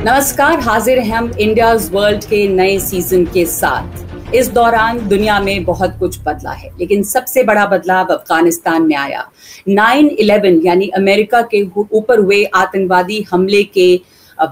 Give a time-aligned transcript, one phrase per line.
[0.00, 5.64] नमस्कार, हाजिर हैं हम इंडिया वर्ल्ड के नए सीज़न के साथ। इस दौरान दुनिया में
[5.64, 9.26] बहुत कुछ बदला है, लेकिन सबसे बड़ा बदलाव अफ़गानिस्तान में आया।
[9.68, 11.62] 9/11 यानी अमेरिका के
[11.92, 13.94] ऊपर हुए आतंकवादी हमले के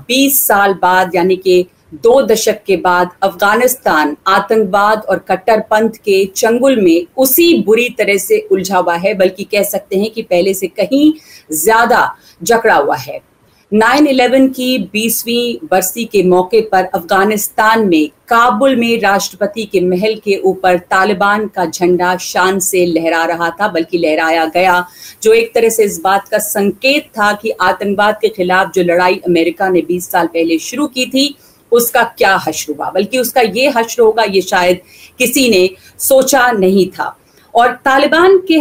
[0.08, 6.80] 20 साल बाद, यानी कि दो दशक के बाद अफ़गानिस्तान, आतंकवाद और कट्टरपंथ के चंगुल
[6.80, 10.66] में उसी बुरी तरह से उलझा हुआ है, बल्कि कह सकते हैं कि पहले से
[10.68, 11.12] कहीं
[11.54, 12.10] ज़्यादा
[12.42, 13.20] जकड़ा हुआ है।
[13.72, 20.36] 9/11 की 20वीं बरसी के मौके पर अफ़गानिस्तान में काबुल में राष्ट्रपति के महल के
[20.44, 24.84] ऊपर तालिबान का झंडा शान से लहरा रहा था, बल्कि लहराया गया,
[25.22, 29.20] जो एक तरह से इस बात का संकेत था कि आतंकवाद के खिलाफ जो लड़ाई
[29.26, 31.34] अमेरिका ने 20 साल पहले शुरू की थी
[31.76, 32.90] उसका क्या हश्र हुआ?
[32.90, 34.80] बल्कि उसका ये हश्र होगा, ये शायद
[35.18, 35.68] किसी ने
[36.00, 37.16] सोचा नहीं था।
[37.54, 38.56] और तालिबान के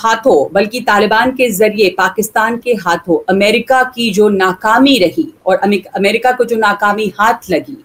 [0.00, 5.56] हाथों, बल्कि तालिबान के ज़रिए, पाकिस्तान के हाथों, अमेरिका की जो नाकामी रही, और
[5.96, 7.76] अमेरिका को जो नाकामी हाथ लगी,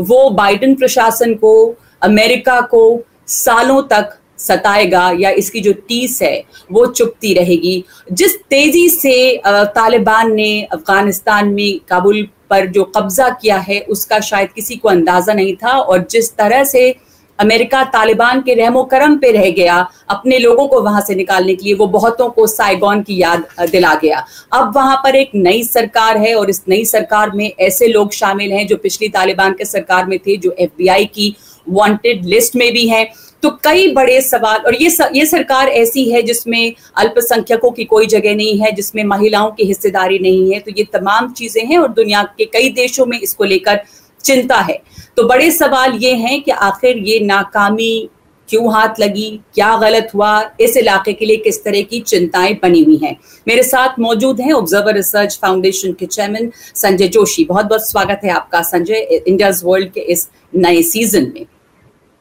[0.00, 6.86] वो बाइडन प्रशासन को, अमेरिका को सालों तक सताएगा, या इसकी जो टीस है, वो
[6.86, 13.80] चुपती रहेगी। जिस तेज़ी से तालिबान ने अफ़गानिस्तान में काबुल पर जो कब्जा किया है,
[13.80, 16.94] उसका शायद किसी को अंदाज़ा नहीं था और जिस तरह से
[17.38, 19.76] अमेरिका तालिबान के रहमो करम पे रह गया,
[20.10, 23.94] अपने लोगों को वहाँ से निकालने के लिए वो बहुतों को साइगॉन की याद दिला
[23.94, 28.12] गया। अब वहाँ पर एक नई सरकार है और इस नई सरकार में ऐसे लोग
[28.12, 31.34] शामिल हैं जो पिछली तालिबान के सरकार में थे, जो एफबीआई की
[31.66, 33.06] वांटेड लिस्ट में भी हैं।
[33.46, 38.34] तो कई बड़े सवाल, और ये ये सरकार ऐसी है जिसमें अल्पसंख्यकों की कोई जगह
[38.36, 42.22] नहीं है, जिसमें महिलाओं की हिस्सेदारी नहीं है तो ये तमाम चीज़ें हैं और दुनिया
[42.38, 43.80] के कई देशों में इसको लेकर
[44.20, 44.80] चिंता है।
[45.16, 48.08] तो बड़े सवाल ये हैं कि आखिर ये नाकामी
[48.48, 52.82] क्यों हाथ लगी, क्या गलत हुआ, इस इलाके के लिए किस तरह की चिंताएँ बनी
[52.84, 53.16] हुई हैं?
[53.46, 58.30] मेरे साथ मौजूद हैं ऑब्जर्वर रिसर्च फाउंडेशन के चेयरमैन संजय जोशी। बहुत बहुत स्वागत है
[58.32, 61.46] आपका संजय इंडिया वर्ल्ड के इस नए सीज़न में।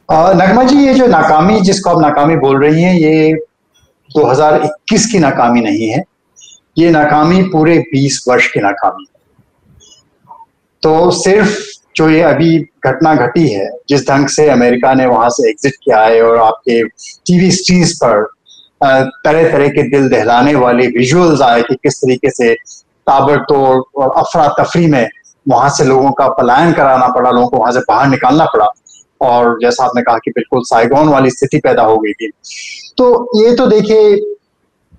[0.09, 3.33] नगमा जी, ये जो नाकामी, जिसको आप नाकामी बोल रही हैं, ये
[4.09, 6.03] 2021 की नाकामी नहीं है।
[6.77, 9.21] ये नाकामी पूरे 20 वर्ष की नाकामी है।
[10.83, 11.57] तो सिर्फ़
[11.95, 15.99] जो ये अभी घटना घटी है, जिस ढंग से अमेरिका ने वहाँ से एग्जिट किया
[15.99, 16.83] है और आपके
[17.27, 18.23] टीवी स्क्रीन पर
[19.25, 22.53] तरह तरह के दिल दहलाने वाले विजुअल्स आए कि किस तरीके से
[23.07, 25.07] ताबड़तोड़ और अफरा तफरी में
[25.49, 28.65] वहाँ से लोगों का पलायन कराना पड़ा, लोगों को वहाँ से बाहर निकालना पड़ा
[29.21, 32.29] और जैसा आपने कहा कि बिल्कुल साइगोन वाली स्थिति पैदा हो गई थी।
[32.97, 34.15] तो ये तो देखिए,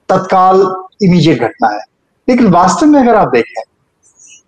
[0.09, 0.61] तत्काल
[1.03, 1.85] इमीडिएट घटना है।
[2.29, 3.63] लेकिन वास्तव में अगर आप देखें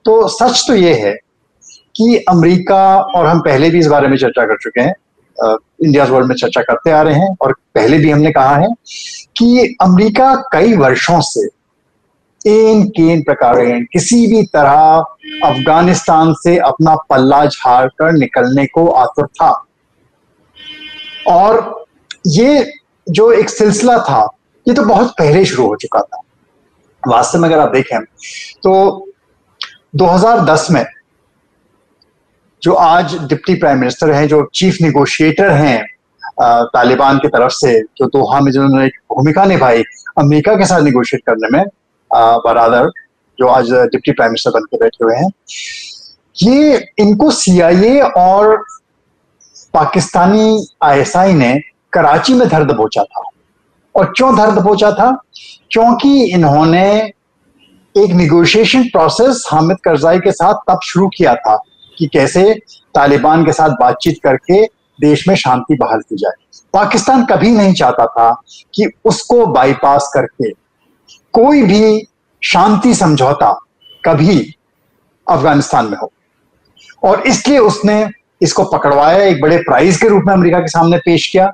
[0.05, 1.13] तो सच तो ये है
[1.97, 2.83] कि अमेरिका
[3.17, 4.95] और हम पहले भी इस बारे में चर्चा कर चुके हैं
[5.85, 8.69] इंडिया वर्ल्ड में चर्चा करते आ रहे हैं और पहले भी हमने कहा है
[9.37, 11.47] कि अमेरिका कई वर्षों से
[12.49, 13.57] इन केन प्रकार
[13.93, 19.51] किसी भी तरह अफ़गानिस्तान से अपना पल्ला झाड़ कर निकलने को आतुर था।
[21.29, 21.85] और
[22.27, 22.73] ये
[23.07, 24.27] जो एक सिलसिला था,
[24.67, 26.21] ये तो बहुत पहले शुरू हो चुका था।
[27.03, 27.99] वास्तव में अगर आप देखें
[28.63, 28.73] तो
[29.95, 30.85] 2010 में
[32.63, 35.85] जो आज डिप्टी प्राइम मिनिस्टर हैं, जो चीफ निगोशिएटर हैं
[36.41, 39.83] तालिबान की तरफ़ से, जो दोहा में जिन्होंने एक भूमिका निभाई
[40.19, 41.65] अमेरिका के साथ निगोशिएट करने में
[42.15, 42.91] बरादर
[43.39, 45.31] जो आज डिप्टी प्राइम मिनिस्टर बन के बैठे हुए हैं।
[46.43, 48.65] ये, इनको सीआईए और
[49.75, 51.61] पाकिस्तानी आईएसआई ने
[51.93, 53.23] कराची में धर दबोचा था।
[53.97, 55.23] और क्यों धर दबोचा था?
[55.71, 57.13] क्योंकि इन्होंने
[57.97, 61.63] एक निगोशिएशन प्रोसेस हामिद करजाई के साथ तब शुरू किया था
[61.99, 62.55] कि कैसे
[62.95, 64.65] तालिबान के साथ बातचीत करके
[65.01, 66.33] देश में शांति बहाल की जाए।
[66.73, 68.41] पाकिस्तान कभी नहीं चाहता था
[68.75, 70.68] कि उसको बाईपास करके
[71.33, 72.07] कोई भी
[72.43, 73.61] शांति समझौता
[74.05, 74.55] कभी
[75.27, 76.13] अफ़गानिस्तान में हो।
[77.03, 78.09] और इसलिए उसने
[78.43, 81.53] इसको पकड़वाया, एक बड़े प्राइज के रूप में अमेरिका के सामने पेश किया।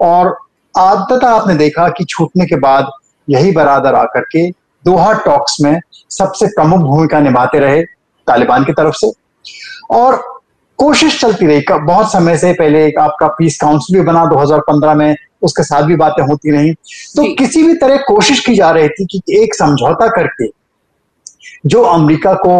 [0.00, 0.36] और
[0.78, 2.90] आदत आपने देखा कि छूटने के बाद
[3.28, 4.50] यही बरादर आकर के
[4.84, 5.80] दोहा टॉक्स में
[6.10, 7.82] सबसे प्रमुख भूमिका निभाते रहे
[8.26, 9.12] तालिबान की तरफ़ से।
[9.90, 10.41] और
[10.82, 15.14] कोशिश चलती रही। बहुत समय से पहले एक आपका पीस काउंसिल भी बना 2015 में
[15.42, 19.06] उसके साथ भी बातें होती रही। तो किसी भी तरह कोशिश की जा रही थी
[19.12, 20.48] कि एक समझौता करके
[21.66, 22.54] जो अमेरिका को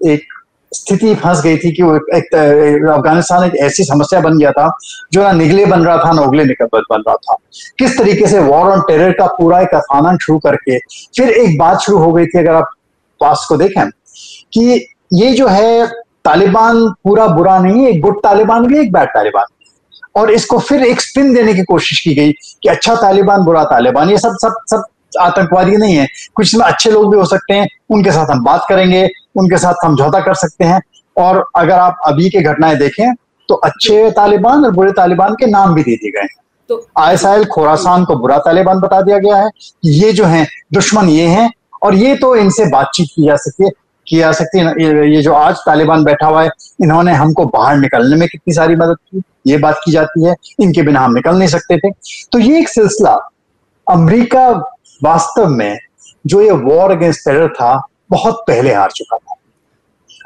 [0.00, 0.32] एक
[0.72, 4.70] स्थिति फंस गई थी कि वो एक अफ़गानिस्तान एक ऐसी समस्या बन गया था
[5.12, 7.36] जो ना निगले बन रहा था ना उगले निकल बन रहा था।
[7.78, 10.78] किस तरीके से वॉर ऑन टेरर का पूरा एक अफाना शुरू करके
[11.16, 12.72] फिर एक बात शुरू हो गई थी अगर आप
[13.20, 13.88] पास को देखें
[14.52, 15.86] कि ये जो है
[16.24, 20.82] तालिबान पूरा बुरा नहीं है एक गुड तालिबान भी एक बैड तालिबान और इसको फिर
[20.84, 24.54] एक स्पिन देने की कोशिश की गई कि अच्छा तालिबान बुरा तालिबान ये सब सब
[24.70, 24.84] सब
[25.20, 28.64] आतंकवादी नहीं है। कुछ इसमें अच्छे लोग भी हो सकते हैं उनके साथ हम बात
[28.68, 30.80] करेंगे उनके साथ समझौता कर सकते हैं।
[31.16, 33.14] और अगर आप अभी की घटनाएँ देखें
[33.48, 37.44] तो अच्छे तालिबान और बुरे तालिबान के नाम भी दे दिए गए हैं। तो आयसाइल
[37.44, 39.50] खोरासान को बुरा तालिबान बता दिया गया है।
[39.84, 41.50] ये जो है दुश्मन ये हैं
[41.82, 43.70] और ये तो इनसे बातचीत की जा सकती है
[44.08, 46.50] की जा सकती है ये जो आज तालिबान बैठा हुआ है
[46.82, 49.22] इन्होंने हमको बाहर निकलने में कितनी सारी मदद की?
[49.46, 51.90] ये बात की जाती है। इनके बिना हम निकल नहीं सकते थे।
[52.32, 53.30] तो ये एक सिलसिला
[53.90, 54.48] अमेरिका
[55.04, 55.78] वास्तव में
[56.26, 59.34] जो ये वॉर अगेंस्ट टेरर था बहुत पहले हार चुका था।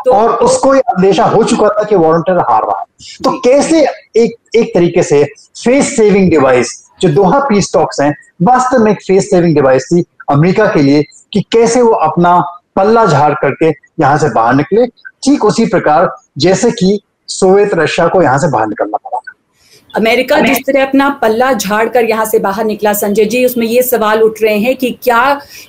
[0.05, 2.85] तो, और उसको ये अंदेशा हो चुका था कि वॉरंटियर हार रहा है।
[3.25, 3.83] तो कैसे
[4.17, 5.25] एक एक तरीके से
[5.65, 10.05] फेस सेविंग डिवाइस जो दोहा पीस टॉक्स हैं वास्तव में एक फेस सेविंग डिवाइस थी
[10.31, 11.03] अमेरिका के लिए
[11.33, 12.43] कि कैसे वो अपना
[12.79, 13.69] पल्ला झाड़ करके
[14.01, 14.87] यहाँ से बाहर निकले।
[15.23, 16.99] ठीक उसी प्रकार जैसे कि
[17.29, 19.28] सोवियत रशिया को यहाँ से बाहर निकलना पड़ा।
[19.99, 23.83] अमेरिका जिस तरह अपना पल्ला झाड़ कर यहाँ से बाहर निकला संजय जी उसमें ये
[23.83, 25.23] सवाल उठ रहे हैं कि क्या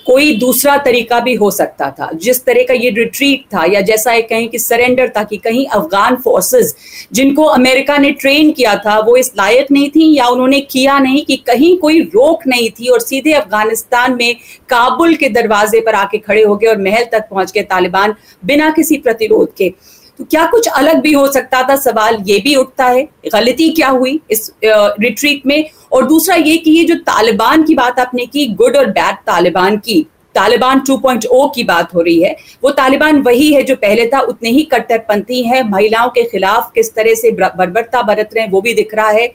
[0.05, 2.09] कोई दूसरा तरीका भी हो सकता था?
[2.15, 5.65] जिस तरह का ये रिट्रीट था या जैसा एक कहें कि सरेंडर था कि कहीं
[5.67, 6.75] अफगान फोर्सेस
[7.13, 11.23] जिनको अमेरिका ने ट्रेन किया था वो इस लायक नहीं थी या उन्होंने किया नहीं
[11.25, 14.35] कि कहीं कोई रोक नहीं थी और सीधे अफ़गानिस्तान में
[14.69, 18.15] काबुल के दरवाजे पर आके खड़े हो गए और महल तक पहुँच गए तालिबान
[18.45, 19.73] बिना किसी प्रतिरोध के।
[20.19, 21.75] तो क्या कुछ अलग भी हो सकता था?
[21.77, 25.69] सवाल ये भी उठता है, गलती क्या हुई इस रिट्रीट में?
[25.91, 29.77] और दूसरा ये कि ये जो तालिबान की बात आपने की गुड और बैड तालिबान
[29.77, 30.05] की,
[30.35, 34.49] तालिबान 2.0 की बात हो रही है, वो तालिबान वही है जो पहले था, उतने
[34.49, 38.73] ही कट्टरपंथी है, महिलाओं के खिलाफ किस तरह से बर्बरता बरत रहे हैं, वो भी
[38.73, 39.27] दिख रहा है।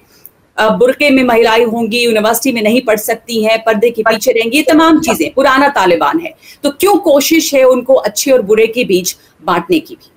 [0.59, 4.65] बुरके में महिलाएँ होंगी यूनिवर्सिटी में नहीं पढ़ सकती हैं, पर्दे के पीछे रहेंगी, ये
[4.65, 6.35] तमाम चीज़ें, पुराना तालिबान है।
[6.65, 10.11] तो क्यों कोशिश है उनको अच्छे और बुरे के बीच बांटने की भी?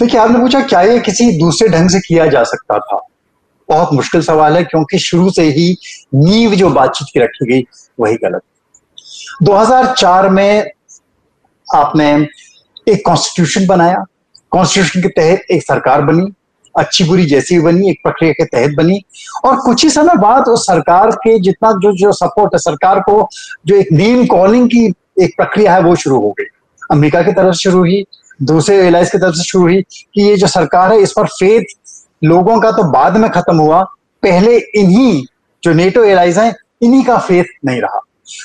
[0.00, 3.00] देखिए आपने पूछा, क्या ये किसी दूसरे ढंग से किया जा सकता था?
[3.68, 5.76] बहुत मुश्किल सवाल है, क्योंकि शुरू से ही
[6.14, 7.64] नींव जो बातचीत की रखी गई,
[8.00, 8.40] वही गलत
[9.42, 10.70] 2004 में
[11.74, 12.26] आपने
[12.88, 14.04] एक कॉन्स्टिट्यूशन बनाया।
[14.50, 16.32] कॉन्स्टिट्यूशन के तहत एक सरकार बनी,
[16.78, 19.00] अच्छी बुरी जैसी भी बनी, एक प्रक्रिया के तहत बनी।
[19.44, 23.28] और कुछ ही समय बाद उस सरकार के जितना जो जो सपोर्ट है, सरकार को
[23.66, 24.94] जो एक नेम कॉलिंग की
[25.24, 26.44] एक प्रक्रिया है, वो शुरू हो गई।
[26.90, 28.04] अमेरिका की तरफ़ शुरू हुई
[28.40, 31.64] दूसरे एलाइज की तरफ़ से शुरू हुई कि ये जो सरकार है, इस पर फेथ
[32.24, 33.82] लोगों का तो बाद में खत्म हुआ।
[34.22, 35.24] पहले इन्हीं
[35.62, 38.00] जो नेटो एलाइज हैं, इन्हीं का फेथ नहीं रहा।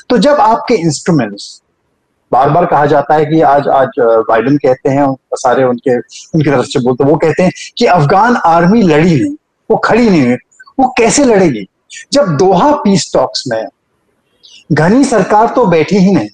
[0.09, 1.61] तो जब आपके इंस्ट्रूमेंट्स
[2.31, 3.89] बार बार कहा जाता है कि आज आज
[4.29, 8.81] बाइडन कहते हैं, सारे उनके, उनकी तरफ़ से बोलते वो कहते हैं कि अफगान आर्मी
[8.81, 9.35] लड़ी नहीं,
[9.69, 10.35] वो खड़ी नहीं हुई।
[10.79, 11.67] वो कैसे लड़ेगी?
[12.13, 13.63] जब दोहा पीस टॉक्स में
[14.71, 16.29] घनी सरकार तो बैठी ही नहीं।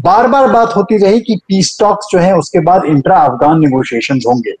[0.00, 4.20] बार बार बात होती रही कि पीस टॉक्स जो है, उसके बाद इंट्रा अफगान निगोशिएशन
[4.28, 4.52] होंगे।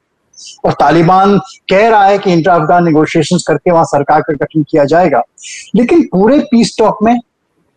[0.64, 4.84] और तालिबान कह रहा है कि इंट्रा अफगान निगोशिएशन करके वहाँ सरकार का गठन किया
[4.84, 5.22] जाएगा।
[5.76, 7.20] लेकिन पूरे पीस टॉक में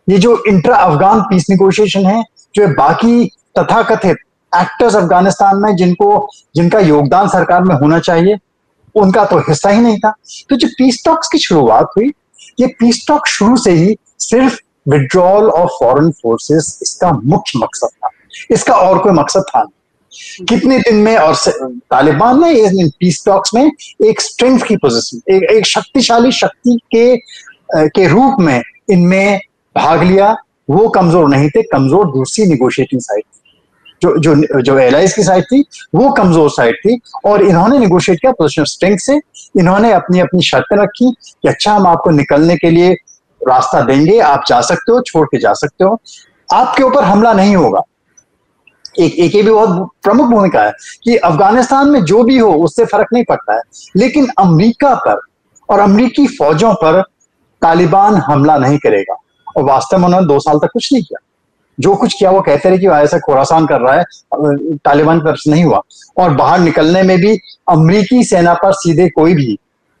[0.08, 4.16] ये जो इंट्रा अफगान पीस निगोशिएशन है, जो बाकी तथाकथित
[4.56, 8.38] एक्टर्स अफ़गानिस्तान में जिनको, जिनका योगदान सरकार में होना चाहिए,
[8.94, 10.14] उनका तो हिस्सा ही नहीं था।
[10.50, 12.12] तो जो पीस टॉक्स की शुरुआत हुई,
[12.60, 18.10] ये पीस टॉक शुरू से ही सिर्फ़ विड्रॉल ऑफ़ फॉरेन फोर्सेस इसका मुख्य मकसद था।
[18.50, 23.64] इसका और कोई मकसद था नहीं। कितने दिन में और तालिबान ने पीस टॉक्स में
[23.64, 27.16] एक स्ट्रेंथ की पोजीशन एक, एक शक्तिशाली शक्ति के
[27.88, 29.40] के रूप में इनमें
[29.76, 30.34] भाग लिया।
[30.70, 33.40] वो कमज़ोर नहीं थे कमज़ोर दूसरी निगोशिएटिंग साइड थी।
[34.02, 35.60] जो जो जो एलाइज की साइड थी
[35.94, 39.20] वो कमज़ोर साइड थी और इन्होंने निगोशिएट किया पोजिशन ऑफ़ स्ट्रेंथ से।
[39.58, 42.94] इन्होंने अपनी अपनी शर्तें रखी कि अच्छा हम आपको निकलने के लिए
[43.48, 46.00] रास्ता देंगे, आप जा सकते हो, छोड़ के जा सकते हो।
[46.52, 47.82] आपके ऊपर हमला नहीं होगा।
[48.98, 50.72] एक एक ये भी बहुत प्रमुख भूमिका है
[51.04, 53.60] कि अफ़गानिस्तान में जो भी हो, उससे फ़र्क नहीं पड़ता है।
[53.96, 55.20] लेकिन अमेरिका पर
[55.70, 57.02] और अमरीकी फौजों पर
[57.62, 59.16] तालिबान हमला नहीं करेगा।
[59.56, 61.26] और वास्तव में उन्होंने दो साल तक कुछ नहीं किया।
[61.80, 64.04] जो कुछ किया, वो कहते रहे कि ऐसा खोरासान कर रहा है
[64.76, 65.80] तालिबान तरफ़ नहीं हुआ।
[66.18, 69.58] और बाहर निकलने में भी अमरीकी सेना पर सीधे कोई भी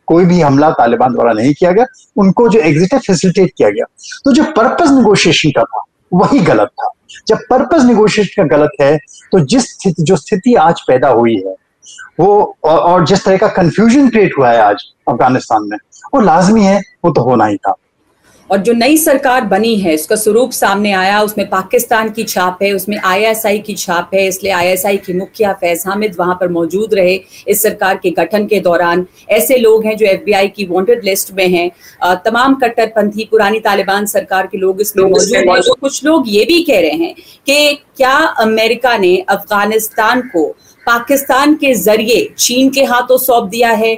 [0.08, 3.84] कोई भी हमला तालिबान द्वारा नहीं किया गया उनको जो एग्जिट है फैसिलिटेट किया गया।
[4.24, 6.90] तो जो पर्पज निगोशिएशन का था वही गलत था।
[7.28, 8.96] जब पर्पज निगोशिएशन का गलत है
[9.32, 11.54] तो जिस स्थिति जो स्थिति आज पैदा हुई है
[12.20, 15.76] वो और, और जिस तरह का कंफ्यूजन क्रिएट हुआ है आज अफ़गानिस्तान में
[16.14, 17.74] वो लाजमी है वो तो होना ही था।
[18.50, 22.72] और जो नई सरकार बनी है उसका स्वरूप सामने आया उसमें पाकिस्तान की छाप है
[22.72, 27.14] उसमें आईएसआई की छाप है इसलिए आईएसआई की मुखिया फैज हामिद वहाँ पर मौजूद रहे
[27.48, 31.48] इस सरकार के गठन के दौरान। ऐसे लोग हैं जो एफबीआई की वांटेड लिस्ट में
[31.48, 31.70] हैं।
[32.24, 36.62] तमाम कट्टरपंथी पुरानी तालिबान सरकार के लोग इसमें मौजूद हैं। तो कुछ लोग ये भी
[36.62, 37.14] कह रहे हैं
[37.46, 40.46] कि क्या अमेरिका ने अफ़गानिस्तान को
[40.86, 43.94] पाकिस्तान के ज़रिए चीन के हाथों सौंप दिया है?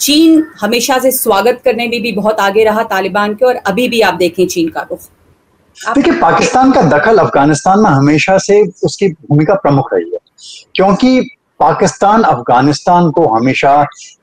[0.00, 3.88] चीन हमेशा से स्वागत करने में भी भी बहुत आगे रहा तालिबान के, और अभी
[3.88, 5.00] भी आप देखें चीन का रुख।
[5.94, 10.18] देखिए, पाकिस्तान का दखल अफ़गानिस्तान में हमेशा से उसकी भूमिका प्रमुख रही है,
[10.74, 11.20] क्योंकि
[11.60, 13.74] पाकिस्तान अफ़गानिस्तान को हमेशा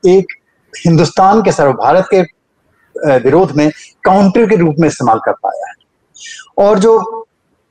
[0.06, 0.32] एक
[0.74, 2.22] हिंदुस्तान के सर्व भारत के
[3.18, 3.70] विरोध में
[4.04, 6.98] काउंटर के रूप में इस्तेमाल कर पाया है। और जो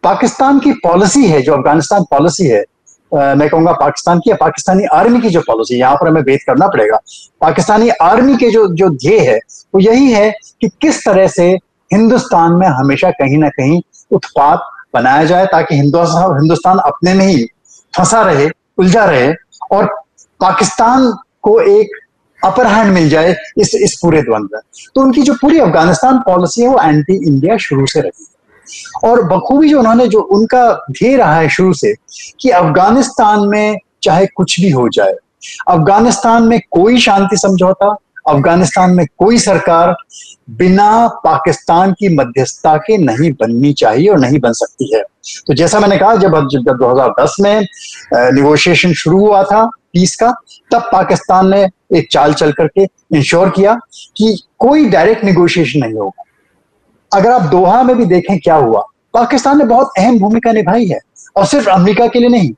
[0.04, 2.64] पाकिस्तान की पॉलिसी है, जो अफ़गानिस्तान पॉलिसी है
[3.12, 6.68] मैं कहूँगा पाकिस्तान की या पाकिस्तानी आर्मी की जो पॉलिसी यहाँ पर हमें भेद करना
[6.68, 6.98] पड़ेगा।
[7.42, 9.38] पाकिस्तानी आर्मी के जो जो ध्येय है,
[9.76, 11.48] वो यही है कि किस तरह से
[11.92, 14.60] हिंदुस्तान में हमेशा कहीं ना कहीं उत्पाद
[14.94, 17.46] बनाया जाए, ताकि हिंदुस्तान हिंदुस्तान अपने में ही
[17.98, 19.34] फंसा रहे, उलझा रहे,
[19.72, 19.86] और
[20.40, 21.12] पाकिस्तान
[21.42, 22.00] को एक
[22.40, 24.62] अपर हैंड मिल जाए इस इस पूरे द्वंद्व में।
[24.96, 28.26] तो उनकी जो पूरी अफ़गानिस्तान पॉलिसी है, वो एंटी इंडिया शुरू से रही
[29.04, 31.94] और बखूबी जो उन्होंने जो उनका ध्येय रहा है शुरू से
[32.40, 35.14] कि अफ़गानिस्तान में चाहे कुछ भी हो जाए,
[35.68, 37.96] अफ़गानिस्तान में कोई शांति समझौता,
[38.30, 39.96] अफ़गानिस्तान में कोई सरकार
[40.50, 45.02] बिना पाकिस्तान की मध्यस्थता के नहीं बननी चाहिए और नहीं बन सकती है।
[45.48, 47.68] तो जैसा मैंने कहा, जब जब 2010 में
[48.14, 50.32] निगोशिएशन शुरू हुआ था पीस का,
[50.72, 52.84] तब पाकिस्तान ने एक चाल चल करके
[53.18, 53.74] इंश्योर किया
[54.18, 56.24] कि कोई डायरेक्ट निगोशिएशन नहीं होगा।
[57.18, 58.82] अगर आप दोहा में भी देखें क्या हुआ
[59.14, 61.00] पाकिस्तान ने बहुत अहम भूमिका निभाई है
[61.38, 62.52] और सिर्फ़ अमेरिका के लिए नहीं।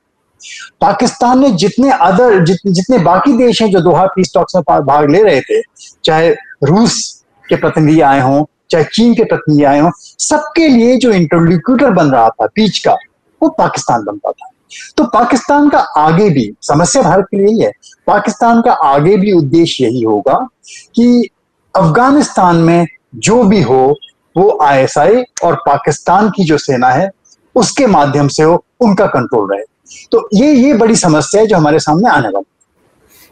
[0.82, 5.10] पाकिस्तान ने जितने अदर जित, जितने बाकी देश हैं जो दोहा पीस टॉक्स में भाग
[5.12, 5.62] ले रहे थे
[6.06, 6.30] चाहे
[6.63, 11.92] रूस के प्रतिनिधि आए हों चाहे चीन के प्रतिनिधि आए हों सबके लिए जो इंटरल्यूक्यूटर
[11.92, 12.94] बन रहा था पीच का
[13.42, 14.50] वो पाकिस्तान बनता था।
[14.98, 17.72] तो पाकिस्तान का आगे भी समस्या भारत के लिए है
[18.08, 20.48] पाकिस्तान का आगे भी उद्देश्य यही होगा
[20.96, 21.30] कि
[21.75, 23.96] अफ़गानिस्तान में जो भी हो
[24.36, 27.10] वो आईएसआई और पाकिस्तान की जो सेना है,
[27.56, 29.64] उसके माध्यम से हो उनका कंट्रोल रहे।
[30.12, 32.46] तो ये ये बड़ी समस्या है जो हमारे सामने आने वाली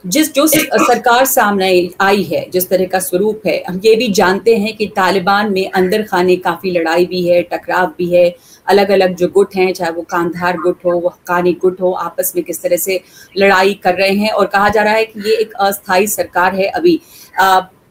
[0.04, 4.56] जिस, जो सरकार सामने आई है, जिस तरह का स्वरूप है, हम ये भी जानते
[4.56, 8.36] हैं कि तालिबान में अंदर खाने काफ़ी लड़ाई भी है, टकराव भी है।
[8.68, 12.32] अलग अलग जो गुट हैं, चाहे वो कांधार गुट हो, वो हकानी गुट हो, आपस
[12.36, 13.02] में किस तरह से
[13.38, 16.68] लड़ाई कर रहे हैं और कहा जा रहा है कि ये एक अस्थाई सरकार है
[16.70, 17.00] अभी।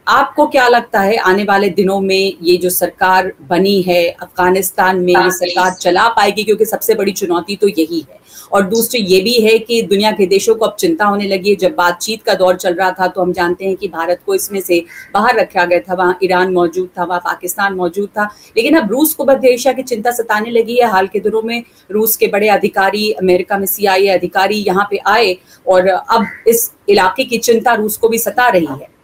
[0.07, 5.13] आपको क्या लगता है, आने वाले दिनों में ये जो सरकार बनी है, अफ़गानिस्तान में
[5.13, 6.43] ये सरकार चला पाएगी?
[6.43, 8.19] क्योंकि सबसे बड़ी चुनौती तो यही है।
[8.51, 11.55] और दूसरी ये भी है कि दुनिया के देशों को अब चिंता होने लगी है।
[11.55, 14.59] जब बातचीत का दौर चल रहा था तो हम जानते हैं कि भारत को इसमें
[14.61, 14.83] से
[15.13, 19.13] बाहर रखा गया था। वहाँ ईरान मौजूद था, वहाँ पाकिस्तान मौजूद था। लेकिन अब रूस
[19.13, 22.49] को मध्य एशिया की चिंता सताने लगी है। हाल के दिनों में रूस के बड़े
[22.49, 25.37] अधिकारी, अमेरिका में सीआईए अधिकारी यहाँ पे आए
[25.67, 28.96] और अब इस इलाके की चिंता रूस को भी सता रही है।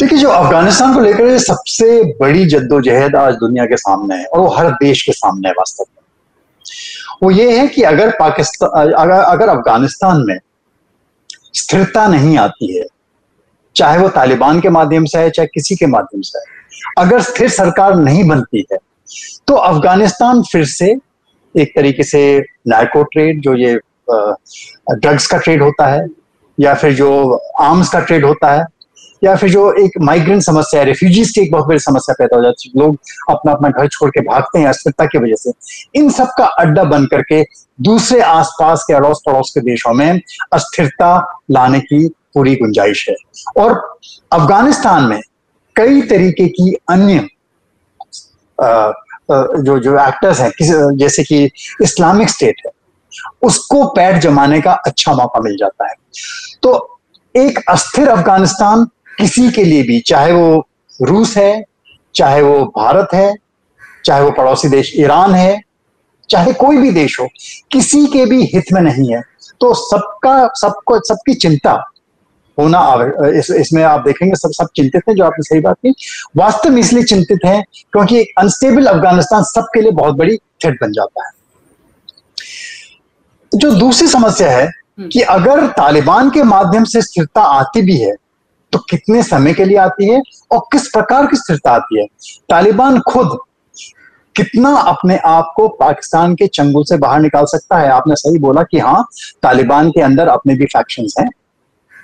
[0.00, 4.48] देखिए, जो अफ़गानिस्तान को लेकर सबसे बड़ी जद्दोजहद आज दुनिया के सामने है और वो
[4.48, 6.02] हर देश के सामने है वास्तव में।
[7.22, 10.38] वो ये है कि अगर पाकिस्तान अगर अगर अफ़गानिस्तान में
[11.54, 12.84] स्थिरता नहीं आती है,
[13.76, 16.44] चाहे वो तालिबान के माध्यम से है, चाहे किसी के माध्यम से है,
[16.98, 18.78] अगर स्थिर सरकार नहीं बनती है
[19.48, 20.94] तो अफ़गानिस्तान फिर से
[21.54, 22.22] एक तरीके से
[22.68, 23.78] नार्को ट्रेड जो ये
[24.10, 26.06] ड्रग्स का ट्रेड होता है,
[26.58, 28.64] या फिर जो आर्म्स का ट्रेड होता है
[29.22, 32.42] या फिर जो एक माइग्रेंट समस्या है रेफ्यूजीज की एक बहुत बड़ी समस्या पैदा हो
[32.42, 32.98] जाती है। लोग
[33.30, 35.52] अपना अपना घर छोड़ के भागते हैं अस्थिरता की वजह से।
[35.94, 37.42] इन सब का अड्डा बन करके
[37.82, 40.20] दूसरे आसपास के अड़ोस पड़ोस के देशों में
[40.52, 43.14] अस्थिरता लाने की पूरी गुंजाइश है।
[43.58, 43.72] और
[44.32, 45.20] अफ़गानिस्तान में
[45.76, 47.28] कई तरीके की अन्य
[48.58, 50.50] जो जो एक्टर्स हैं
[50.96, 51.44] जैसे कि
[51.82, 52.70] इस्लामिक स्टेट है,
[53.42, 55.94] उसको पैर जमाने का अच्छा मौका मिल जाता है।
[56.62, 57.00] तो
[57.34, 58.84] एक अस्थिर अफ़गानिस्तान
[59.20, 60.68] किसी के लिए भी चाहे वो
[61.02, 61.64] रूस है
[62.14, 63.34] चाहे वो भारत है
[64.04, 65.60] चाहे वो पड़ोसी देश ईरान है
[66.30, 67.26] चाहे कोई भी देश हो
[67.72, 69.20] किसी के भी हित में नहीं है।
[69.60, 71.72] तो सबका सबको सबकी चिंता
[72.58, 72.80] होना
[73.28, 75.94] इस, इसमें आप देखेंगे सब सब चिंतित हैं जो आपने सही बात की।
[76.36, 77.62] वास्तव में इसलिए चिंतित हैं
[77.92, 81.30] क्योंकि एक अनस्टेबल अफ़गानिस्तान सबके लिए बहुत बड़ी थ्रेट बन जाता है।
[83.52, 88.14] जो दूसरी समस्या है हम्म। कि अगर तालिबान के माध्यम से स्थिरता आती भी है
[88.72, 92.06] तो कितने समय के लिए आती है और किस प्रकार की स्थिरता आती है?
[92.50, 93.38] तालिबान खुद
[94.36, 97.88] कितना अपने आप को पाकिस्तान के चंगुल से बाहर निकाल सकता है?
[97.90, 99.04] आपने सही बोला कि हाँ
[99.42, 101.28] तालिबान के अंदर अपने भी फैक्शन हैं।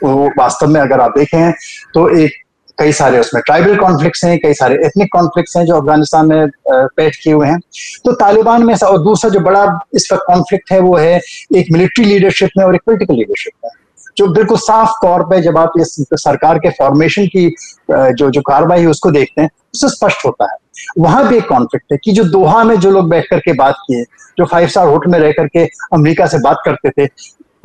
[0.03, 1.53] वो वास्तव में अगर आप देखें
[1.95, 2.33] तो एक,
[2.79, 7.17] कई सारे उसमें ट्राइबल कॉन्फ्लिक्ट्स हैं, कई सारे एथनिक कॉन्फ्लिक्ट्स हैं जो अफ़गानिस्तान में पेश
[7.17, 7.59] किए हुए हैं।
[8.05, 11.17] तो तालिबान में और दूसरा जो बड़ा इस वक्त कॉन्फ्लिक्ट है वो है
[11.57, 13.71] एक मिलिट्री लीडरशिप में और एक पोलिटिकल लीडरशिप में।
[14.17, 17.49] जो बिल्कुल साफ़ तौर पे जब आप इस सरकार के फॉर्मेशन की
[17.91, 20.57] जो जो कार्रवाई है उसको देखते हैं उससे स्पष्ट होता है।
[20.99, 24.03] वहाँ भी एक कॉन्फ्लिक्ट है कि जो दोहा में जो लोग बैठ करके बात किए
[24.39, 27.09] जो फाइव स्टार होटल में रह करके अमेरिका से बात करते थे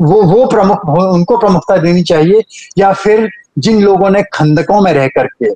[0.01, 2.41] वो वो प्रमुख उनको प्रमुखता देनी चाहिए
[2.77, 3.29] या फिर
[3.59, 5.49] जिन लोगों ने खंदकों में रह करके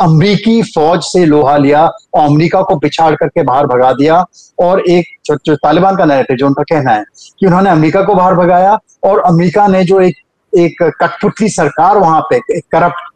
[0.00, 1.84] अमरीकी फौज से लोहा लिया
[2.14, 4.24] और अमरीका को पिछाड़ करके बाहर भगा दिया
[4.58, 7.04] और एक जो, जो तालिबान का नैरेटिव जो उनका कहना है
[7.40, 10.16] कि उन्होंने अमरीका को बाहर भगाया और अमरीका ने जो एक
[10.52, 13.10] एक कठपुतली सरकार वहाँ पे करप्ट,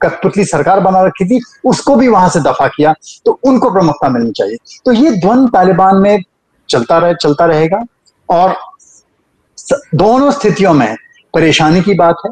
[0.00, 2.92] कठपुतली सरकार बना रखी थी, उसको भी वहाँ से दफ़ा किया
[3.26, 6.22] तो उनको प्रमुखता मिलनी चाहिए। तो ये द्वंद तालिबान में
[6.68, 7.82] चलता रहे, चलता रहेगा,
[8.28, 8.56] और
[9.94, 10.96] दोनों स्थितियों में
[11.34, 12.30] परेशानी की बात है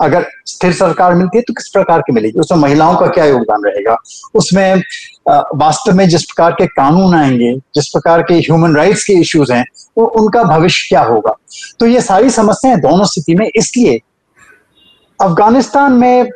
[0.00, 2.38] अगर स्थिर सरकार मिलती है तो किस प्रकार की मिलेगी?
[2.40, 3.96] उसमें महिलाओं का क्या योगदान रहेगा?
[4.34, 4.82] उसमें
[5.28, 9.64] वास्तव में जिस प्रकार के कानून आएँगे, जिस प्रकार के ह्यूमन राइट्स के इश्यूज़ हैं
[9.98, 11.34] वो उनका भविष्य क्या होगा?
[11.80, 14.00] तो ये सारी समस्याएँ दोनों स्थिति में इसलिए
[15.20, 16.28] अफ़गानिस्तान में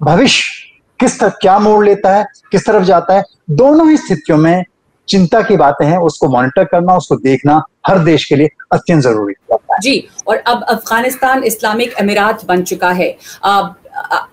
[0.00, 0.64] भविष्य
[1.00, 4.64] किस तरफ़ क्या मोड़ लेता है, किस तरफ़ जाता है, दोनों ही स्थितियों में
[5.08, 9.34] चिंता की बातें हैं, उसको मॉनिटर करना, उसको देखना हर देश के लिए अत्यंत ज़रूरी
[9.80, 13.74] जी, और अब अफ़गानिस्तान इस्लामिक अमीरात बन चुका है। अब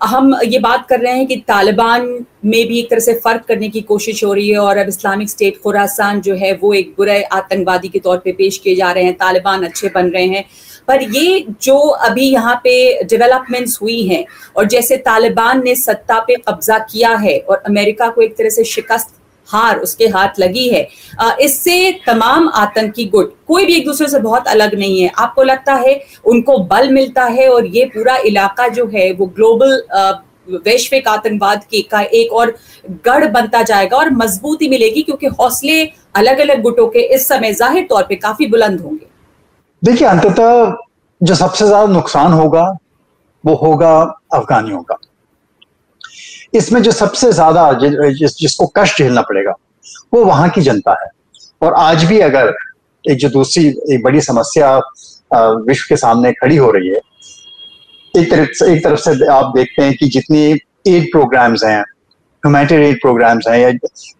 [0.02, 2.02] हम ये बात कर रहे हैं कि तालिबान
[2.44, 5.30] में भी एक तरह से फ़र्क करने की कोशिश हो रही है, और अब इस्लामिक
[5.30, 9.04] स्टेट खुरासान जो है वो एक बुरे आतंकवादी के तौर पे पेश किए जा रहे
[9.04, 10.44] हैं। तालिबान अच्छे बन रहे हैं।
[10.88, 14.24] पर ये जो अभी यहाँ पे डेवलपमेंट्स हुई हैं,
[14.56, 18.64] और जैसे तालिबान ने सत्ता पे कब्जा किया है, और अमेरिका को एक तरह से
[18.66, 19.14] शिकस्त
[19.48, 20.86] हार, उसके हाथ लगी है।
[21.40, 25.74] इससे तमाम आतंकी गुट, कोई भी एक दूसरे से बहुत अलग नहीं है। आपको लगता
[25.76, 29.82] है उनको बल मिलता है और ये पूरा इलाका जो है, वो ग्लोबल
[30.60, 32.54] वैश्विक आतंकवाद के का एक और
[33.06, 35.82] गढ़ बनता जाएगा और मजबूती मिलेगी क्योंकि हौसले
[36.16, 39.06] अलग अलग गुटों के इस समय ज़ाहिर तौर पे काफ़ी बुलंद होंगे।
[39.82, 40.76] देखिए, अंततः
[41.20, 42.66] जो सबसे ज़्यादा नुकसान होगा,
[43.44, 43.94] वो होगा
[44.34, 44.98] अफगानियों का।
[46.54, 49.54] इसमें जो सबसे ज़्यादा जिस, जिसको कष्ट झेलना पड़ेगा
[50.14, 51.08] वो वहाँ की जनता है।
[51.62, 52.52] और आज भी अगर
[53.04, 54.76] एक जो दूसरी एक बड़ी समस्या
[55.34, 57.00] विश्व के सामने खड़ी हो रही है
[58.14, 60.44] एक तरफ़ से एक तरफ़ से आप देखते हैं कि जितनी
[60.88, 63.70] एड प्रोग्राम्स हैं ह्यूमैनिटेरियन एड प्रोग्राम्स हैं या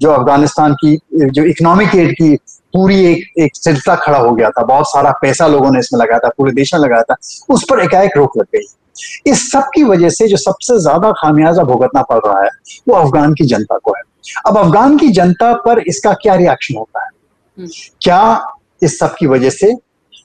[0.01, 2.35] जो अफ़गानिस्तान की जो इकोनॉमिक एड की
[2.75, 6.19] पूरी एक एक सिलसिला खड़ा हो गया था बहुत सारा पैसा लोगों ने इसमें लगाया
[6.19, 7.17] था पूरे देश में लगाया था
[7.49, 8.67] उस पर एकाएक रोक लग गई।
[9.27, 12.51] इस सब की वजह से जो सबसे ज़्यादा खामियाजा भुगतना पड़ रहा है
[12.89, 14.03] वो अफगान की जनता को है।
[14.47, 17.09] अब अफगान की जनता पर इसका क्या रिएक्शन होता है?
[17.59, 17.69] हम्म।
[18.03, 18.47] क्या
[18.83, 19.75] इस सब की वजह से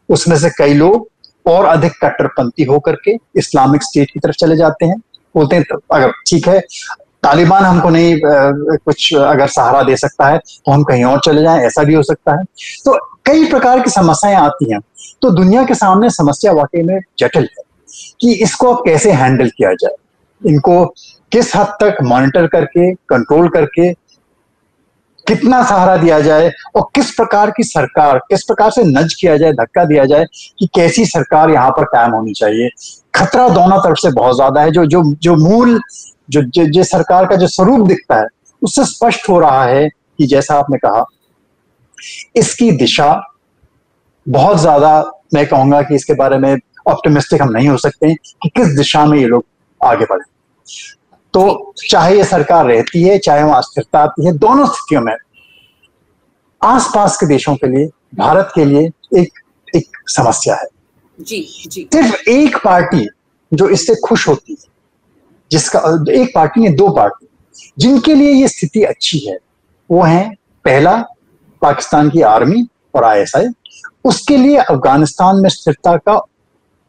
[0.10, 1.08] उसमें से कई लोग
[1.46, 4.98] और अधिक कट्टरपंथी होकर के इस्लामिक स्टेट की तरफ़ चले जाते हैं?
[5.36, 6.60] बोलते हैं तो अगर ठीक है
[7.24, 11.66] तालिबान हमको नहीं कुछ अगर सहारा दे सकता है तो हम कहीं और चले जाएँ
[11.66, 12.44] ऐसा भी हो सकता है।
[12.86, 14.80] तो कई प्रकार की समस्याएँ आती हैं।
[15.22, 17.64] तो दुनिया के सामने समस्या वाकई में जटिल है।
[18.22, 19.96] कि इसको कैसे हैंडल किया जाए?
[20.42, 20.86] इनको
[21.32, 23.92] किस हद तक मॉनिटर करके कंट्रोल करके,
[25.28, 29.52] कितना सहारा दिया जाए और किस प्रकार की सरकार, किस प्रकार से नज किया जाए,
[29.54, 30.26] धक्का दिया जाए
[30.60, 32.70] कि कैसी सरकार यहाँ पर कायम होनी चाहिए?
[33.16, 35.80] खतरा दोनों तरफ़ से बहुत ज़्यादा है। जो जो जो मूल,
[36.30, 38.28] जो जिस सरकार का जो स्वरूप दिखता है,
[38.62, 41.06] उससे स्पष्ट हो रहा है कि जैसा आपने कहा,
[42.36, 43.12] इसकी दिशा
[44.26, 46.56] बहुत ज़्यादा, मैं कहूँगा कि इसके बारे में
[46.90, 49.46] ऑप्टिमिस्टिक हम नहीं हो सकते कि किस दिशा में ये लोग
[49.82, 50.24] आगे बढ़े।
[51.34, 55.16] तो चाहे ये सरकार रहती है चाहे वहाँ अस्थिरता आती है दोनों स्थितियों में
[56.62, 60.68] आसपास के देशों के लिए भारत के लिए एक एक समस्या है।
[61.20, 63.08] जी जी। सिर्फ़ एक पार्टी
[63.52, 64.68] जो इससे खुश होती है
[65.52, 65.80] जिसका
[66.14, 67.28] एक पार्टी ने दो पार्टी
[67.80, 69.38] जिनके लिए ये स्थिति अच्छी है
[69.90, 70.30] वो है
[70.66, 70.98] पहला
[71.62, 73.48] पाकिस्तान की आर्मी और आईएसआई।
[74.06, 76.18] उसके लिए अफ़गानिस्तान में स्थिरता का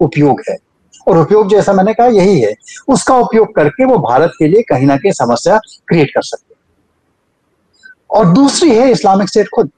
[0.01, 0.57] उपयोग है।
[1.09, 2.55] और उपयोग जैसा मैंने कहा, यही है।
[2.89, 5.59] उसका उपयोग करके वो भारत के लिए कहीं ना कहीं समस्या
[5.89, 6.55] क्रिएट कर सकते
[8.11, 9.71] और दूसरी है इस्लामिक स्टेट खुद।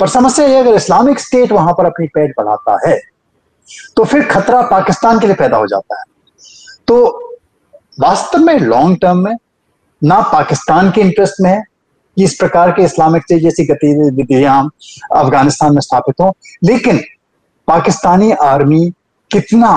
[0.00, 2.98] पर समस्या ये अगर इस्लामिक स्टेट वहाँ पर अपनी पैर बढ़ाता है
[3.96, 6.04] तो फिर खतरा पाकिस्तान के लिए पैदा हो जाता है।
[6.88, 6.96] तो
[8.00, 9.34] वास्तव में लॉन्ग टर्म में
[10.02, 11.62] ना पाकिस्तान के इंटरेस्ट में है,
[12.16, 14.62] कि इस प्रकार के इस्लामिक स्टेट जैसी गतिविधियाँ
[15.12, 16.32] अफ़गानिस्तान में स्थापित हो।
[16.64, 17.00] लेकिन
[17.68, 18.92] पाकिस्तानी आर्मी
[19.30, 19.72] कितना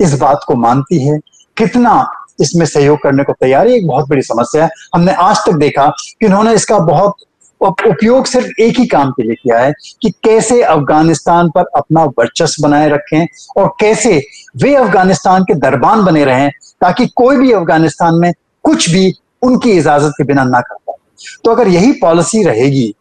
[0.00, 1.18] इस बात को मानती है,
[1.56, 2.06] कितना
[2.40, 5.86] इसमें सहयोग करने को तैयार है एक बहुत बड़ी समस्या है। हमने आज तक देखा
[5.88, 7.14] कि उन्होंने इसका बहुत
[7.60, 12.62] उपयोग सिर्फ़ एक ही काम के लिए किया है कि कैसे अफ़गानिस्तान पर अपना वर्चस्व
[12.62, 14.16] बनाए रखें और कैसे
[14.62, 18.32] वे अफ़गानिस्तान के दरबान बने रहें ताकि कोई भी अफ़गानिस्तान में
[18.64, 19.12] कुछ भी
[19.42, 20.96] उनकी इजाज़त के बिना ना कर पाए।
[21.44, 22.94] तो अगर यही पॉलिसी रहेगी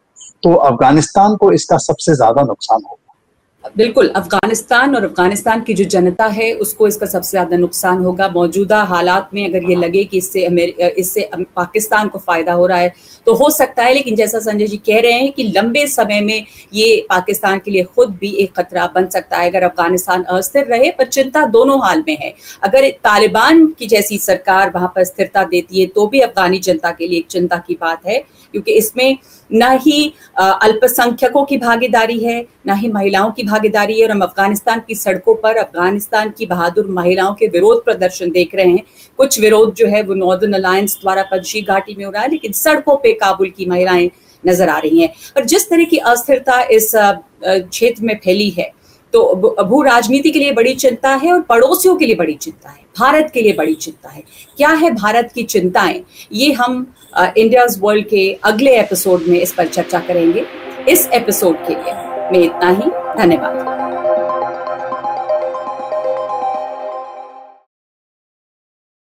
[0.44, 3.03] तो अफ़गानिस्तान को इसका सबसे ज़्यादा नुकसान होगा।
[3.68, 8.82] बिल्कुल अफ़गानिस्तान और अफ़गानिस्तान की जो जनता है उसको इसका सबसे ज़्यादा नुकसान होगा। मौजूदा
[8.84, 10.46] हालात में अगर ये लगे कि इससे
[10.98, 12.94] इससे पाकिस्तान को फ़ायदा हो रहा है
[13.28, 16.46] तो हो सकता है लेकिन जैसा संजय जी कह रहे हैं कि लंबे समय में
[16.74, 20.90] ये पाकिस्तान के लिए खुद भी एक खतरा बन सकता है अगर अफ़गानिस्तान अस्थिर रहे
[20.92, 25.80] पर चिंता दोनों हाल में है। अगर तालिबान की जैसी सरकार वहाँ पर स्थिरता देती
[25.80, 28.24] है तो भी अफगानी जनता के लिए एक चिंता की बात है
[28.54, 29.18] क्योंकि इसमें
[29.50, 34.82] न ही अल्पसंख्यकों की भागीदारी है, ना ही महिलाओं की भागीदारी है और हम अफ़गानिस्तान
[34.88, 38.84] की सड़कों पर अफ़गानिस्तान की बहादुर महिलाओं के विरोध प्रदर्शन देख रहे हैं।
[39.20, 42.52] कुछ विरोध जो है वो नॉर्दर्न अलायंस द्वारा पंची घाटी में हो रहा है, लेकिन
[42.54, 44.10] सड़कों पर काबुल की महिलाएँ
[44.44, 48.72] नज़र आ रही हैं। और जिस तरह की अस्थिरता इस क्षेत्र में फैली है
[49.14, 52.86] तो भू राजनीति के लिए बड़ी चिंता है और पड़ोसियों के लिए बड़ी चिंता है।
[53.00, 54.24] भारत के लिए बड़ी चिंता है।
[54.58, 56.04] क्या है भारत की चिंताएँ?
[56.32, 56.94] ये हम
[57.38, 60.46] इंडियाज वर्ल्ड के अगले एपिसोड में इस पर चर्चा करेंगे।
[60.90, 61.94] इस एपिसोड के लिए
[62.32, 64.03] मैं इतना ही। धन्यवाद।